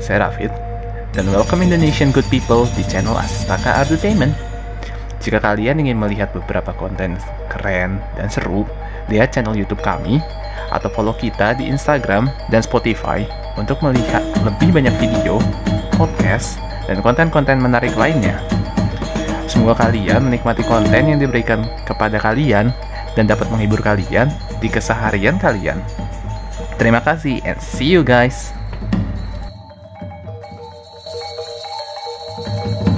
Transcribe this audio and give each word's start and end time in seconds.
saya 0.00 0.24
Rafid, 0.24 0.48
dan 1.12 1.28
welcome 1.28 1.60
Indonesian 1.60 2.08
good 2.16 2.24
people 2.32 2.64
di 2.80 2.80
channel 2.88 3.12
Astaka 3.12 3.76
Entertainment. 3.76 4.32
Jika 5.20 5.36
kalian 5.36 5.84
ingin 5.84 6.00
melihat 6.00 6.32
beberapa 6.32 6.72
konten 6.72 7.20
keren 7.52 8.00
dan 8.16 8.32
seru, 8.32 8.64
lihat 9.12 9.36
channel 9.36 9.52
YouTube 9.52 9.84
kami 9.84 10.24
atau 10.72 10.88
follow 10.88 11.12
kita 11.12 11.60
di 11.60 11.68
Instagram 11.68 12.32
dan 12.48 12.64
Spotify 12.64 13.20
untuk 13.60 13.84
melihat 13.84 14.24
lebih 14.48 14.72
banyak 14.72 14.96
video, 14.96 15.36
podcast, 16.00 16.56
dan 16.88 17.04
konten-konten 17.04 17.60
menarik 17.60 17.92
lainnya. 18.00 18.40
Semoga 19.44 19.92
kalian 19.92 20.24
menikmati 20.24 20.64
konten 20.64 21.04
yang 21.04 21.20
diberikan 21.20 21.68
kepada 21.84 22.16
kalian 22.16 22.72
dan 23.12 23.28
dapat 23.28 23.44
menghibur 23.52 23.84
kalian 23.84 24.32
di 24.64 24.72
keseharian 24.72 25.36
kalian. 25.36 25.84
Terima 26.80 27.04
kasih 27.04 27.44
and 27.44 27.60
see 27.60 27.92
you 27.92 28.00
guys. 28.00 28.56
Música 32.46 32.93